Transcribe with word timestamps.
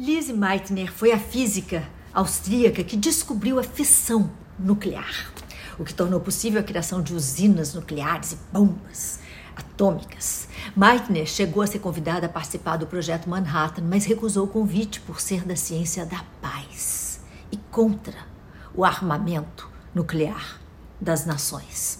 Lise 0.00 0.32
Meitner 0.32 0.90
foi 0.90 1.12
a 1.12 1.18
física 1.18 1.86
austríaca 2.14 2.82
que 2.82 2.96
descobriu 2.96 3.60
a 3.60 3.62
fissão 3.62 4.30
nuclear, 4.58 5.30
o 5.78 5.84
que 5.84 5.92
tornou 5.92 6.18
possível 6.18 6.58
a 6.58 6.64
criação 6.64 7.02
de 7.02 7.12
usinas 7.12 7.74
nucleares 7.74 8.32
e 8.32 8.38
bombas 8.50 9.20
atômicas. 9.54 10.48
Meitner 10.74 11.26
chegou 11.26 11.62
a 11.62 11.66
ser 11.66 11.80
convidada 11.80 12.24
a 12.24 12.30
participar 12.30 12.78
do 12.78 12.86
projeto 12.86 13.28
Manhattan, 13.28 13.82
mas 13.82 14.06
recusou 14.06 14.46
o 14.46 14.48
convite 14.48 15.02
por 15.02 15.20
ser 15.20 15.44
da 15.44 15.54
ciência 15.54 16.06
da 16.06 16.24
paz 16.40 17.20
e 17.52 17.58
contra 17.70 18.16
o 18.74 18.86
armamento 18.86 19.68
nuclear 19.94 20.58
das 20.98 21.26
nações. 21.26 21.98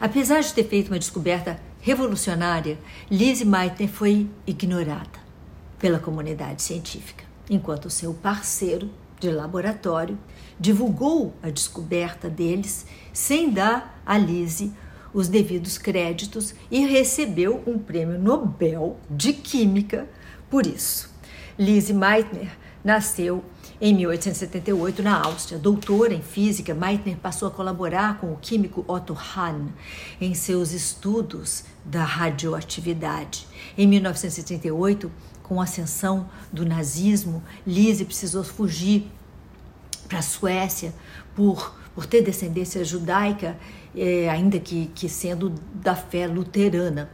Apesar 0.00 0.40
de 0.40 0.54
ter 0.54 0.64
feito 0.64 0.88
uma 0.88 0.98
descoberta 0.98 1.60
revolucionária, 1.82 2.78
Lise 3.10 3.44
Meitner 3.44 3.90
foi 3.90 4.30
ignorada 4.46 5.22
pela 5.78 5.98
comunidade 5.98 6.62
científica, 6.62 7.33
enquanto 7.48 7.90
seu 7.90 8.14
parceiro 8.14 8.90
de 9.20 9.30
laboratório 9.30 10.18
divulgou 10.58 11.34
a 11.42 11.50
descoberta 11.50 12.28
deles 12.28 12.86
sem 13.12 13.50
dar 13.50 14.00
a 14.04 14.16
Lise 14.18 14.72
os 15.12 15.28
devidos 15.28 15.78
créditos 15.78 16.54
e 16.70 16.84
recebeu 16.84 17.62
um 17.66 17.78
prêmio 17.78 18.18
Nobel 18.18 18.98
de 19.08 19.32
Química 19.32 20.08
por 20.50 20.66
isso. 20.66 21.14
Lise 21.56 21.94
Meitner 21.94 22.50
nasceu 22.82 23.44
em 23.80 23.94
1878 23.94 25.02
na 25.02 25.22
Áustria. 25.22 25.58
Doutora 25.58 26.14
em 26.14 26.22
física, 26.22 26.74
Meitner 26.74 27.16
passou 27.16 27.48
a 27.48 27.50
colaborar 27.50 28.18
com 28.18 28.32
o 28.32 28.36
químico 28.36 28.84
Otto 28.86 29.14
Hahn 29.14 29.68
em 30.20 30.34
seus 30.34 30.72
estudos 30.72 31.64
da 31.84 32.04
radioatividade. 32.04 33.46
Em 33.76 33.86
1938, 33.86 35.10
com 35.42 35.60
a 35.60 35.64
ascensão 35.64 36.28
do 36.52 36.64
nazismo, 36.64 37.42
Lise 37.66 38.04
precisou 38.04 38.42
fugir 38.42 39.10
para 40.08 40.18
a 40.18 40.22
Suécia 40.22 40.94
por, 41.34 41.74
por 41.94 42.06
ter 42.06 42.22
descendência 42.22 42.84
judaica, 42.84 43.58
eh, 43.94 44.28
ainda 44.28 44.58
que, 44.58 44.86
que 44.94 45.08
sendo 45.08 45.54
da 45.74 45.94
fé 45.94 46.26
luterana. 46.26 47.10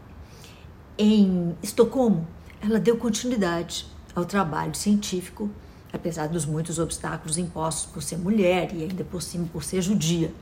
Em 0.96 1.56
Estocolmo, 1.62 2.26
ela 2.60 2.78
deu 2.78 2.96
continuidade 2.96 3.86
ao 4.14 4.24
trabalho 4.24 4.74
científico, 4.74 5.50
apesar 5.92 6.28
dos 6.28 6.44
muitos 6.44 6.78
obstáculos 6.78 7.38
impostos 7.38 7.90
por 7.92 8.02
ser 8.02 8.18
mulher 8.18 8.74
e 8.74 8.82
ainda 8.82 9.04
por 9.04 9.22
cima 9.22 9.46
por 9.52 9.64
ser 9.64 9.82
judia. 9.82 10.32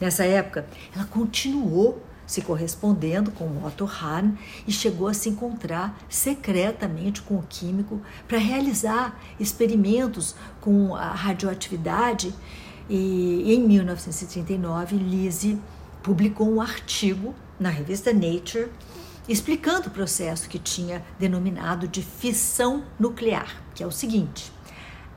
Nessa 0.00 0.24
época, 0.24 0.66
ela 0.94 1.04
continuou 1.06 2.02
se 2.26 2.42
correspondendo 2.42 3.30
com 3.30 3.64
Otto 3.64 3.84
Hahn 3.84 4.32
e 4.66 4.72
chegou 4.72 5.06
a 5.06 5.14
se 5.14 5.28
encontrar 5.28 5.96
secretamente 6.08 7.22
com 7.22 7.36
o 7.36 7.44
químico 7.48 8.00
para 8.26 8.38
realizar 8.38 9.18
experimentos 9.38 10.34
com 10.60 10.94
a 10.96 11.10
radioatividade. 11.10 12.34
E 12.90 13.54
em 13.54 13.66
1939, 13.66 14.96
Lise 14.96 15.58
publicou 16.02 16.52
um 16.52 16.60
artigo 16.60 17.34
na 17.58 17.70
revista 17.70 18.12
Nature 18.12 18.68
explicando 19.28 19.88
o 19.88 19.90
processo 19.90 20.48
que 20.48 20.58
tinha 20.58 21.04
denominado 21.18 21.88
de 21.88 22.02
fissão 22.02 22.84
nuclear, 22.98 23.62
que 23.74 23.82
é 23.82 23.86
o 23.86 23.90
seguinte: 23.90 24.52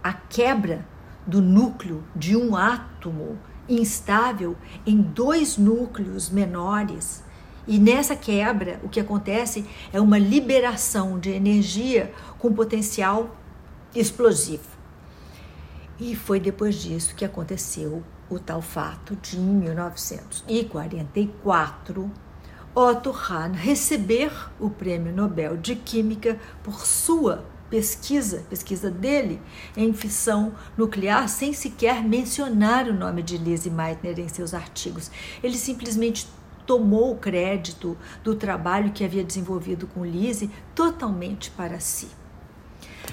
a 0.03 0.13
quebra 0.13 0.85
do 1.25 1.41
núcleo 1.41 2.03
de 2.15 2.35
um 2.35 2.55
átomo 2.55 3.37
instável 3.67 4.55
em 4.85 5.01
dois 5.01 5.57
núcleos 5.57 6.29
menores. 6.29 7.23
E 7.67 7.77
nessa 7.77 8.15
quebra, 8.15 8.79
o 8.83 8.89
que 8.89 8.99
acontece 8.99 9.65
é 9.93 10.01
uma 10.01 10.17
liberação 10.17 11.19
de 11.19 11.29
energia 11.29 12.11
com 12.39 12.51
potencial 12.51 13.35
explosivo. 13.93 14.79
E 15.99 16.15
foi 16.15 16.39
depois 16.39 16.75
disso 16.75 17.13
que 17.13 17.25
aconteceu 17.25 18.01
o 18.29 18.39
tal 18.39 18.61
fato 18.61 19.17
de, 19.17 19.37
em 19.37 19.41
1944, 19.41 22.09
Otto 22.73 23.11
Hahn 23.11 23.51
receber 23.53 24.31
o 24.59 24.69
Prêmio 24.69 25.11
Nobel 25.11 25.57
de 25.57 25.75
Química 25.75 26.39
por 26.63 26.85
sua 26.85 27.43
pesquisa, 27.69 28.43
pesquisa 28.49 28.89
dele 28.89 29.39
em 29.77 29.93
fissão 29.93 30.53
nuclear, 30.77 31.27
sem 31.29 31.53
sequer 31.53 32.03
mencionar 32.03 32.87
o 32.87 32.93
nome 32.93 33.21
de 33.21 33.37
Lise 33.37 33.69
Meitner 33.69 34.19
em 34.19 34.27
seus 34.27 34.53
artigos. 34.53 35.11
Ele 35.43 35.57
simplesmente 35.57 36.27
tomou 36.65 37.13
o 37.13 37.17
crédito 37.17 37.97
do 38.23 38.35
trabalho 38.35 38.91
que 38.91 39.03
havia 39.03 39.23
desenvolvido 39.23 39.87
com 39.87 40.05
Lise 40.05 40.49
totalmente 40.75 41.49
para 41.51 41.79
si. 41.79 42.07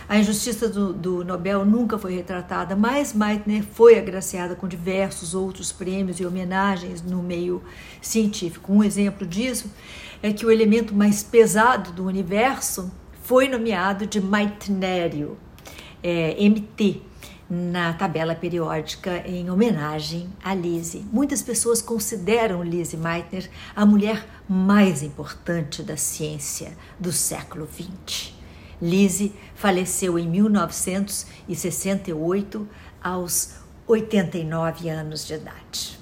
A 0.09 0.19
injustiça 0.19 0.69
do, 0.69 0.93
do, 0.93 1.25
Nobel 1.25 1.65
nunca 1.65 1.99
foi 1.99 2.15
retratada, 2.15 2.77
mas 2.77 3.13
Meitner 3.13 3.65
foi 3.65 3.99
agraciada 3.99 4.55
com 4.55 4.69
diversos 4.69 5.35
outros 5.35 5.73
prêmios 5.73 6.21
e 6.21 6.27
homenagens 6.27 7.03
no 7.03 7.23
meio 7.23 7.63
científico. 8.01 8.73
Um 8.73 8.85
exemplo 8.85 9.27
disso 9.27 9.71
é 10.23 10.33
que 10.33 10.47
o 10.47 10.51
elemento 10.51 10.95
mais 10.95 11.23
pesado 11.23 11.93
do 11.93 12.05
universo 12.05 12.93
foi 13.27 13.49
nomeado 13.49 14.07
de 14.07 14.21
Meitnério, 14.21 15.37
é, 16.01 16.37
MT, 16.49 17.03
na 17.51 17.93
tabela 17.93 18.37
periódica 18.37 19.27
em 19.27 19.51
homenagem 19.51 20.31
a 20.45 20.55
Lise. 20.55 21.05
Muitas 21.13 21.43
pessoas 21.43 21.83
consideram 21.83 22.63
Lise 22.63 22.97
Meitner 22.97 23.51
a 23.75 23.85
mulher 23.85 24.25
mais 24.49 25.03
importante 25.03 25.83
da 25.83 25.97
ciência 25.97 26.79
do 27.01 27.11
século 27.11 27.67
XX. 27.67 28.33
Lise 28.81 29.35
faleceu 29.57 30.21
em 30.21 30.29
1968 30.29 32.69
aos 33.03 33.57
89 33.89 34.89
anos 34.89 35.27
de 35.27 35.35
idade. 35.35 35.96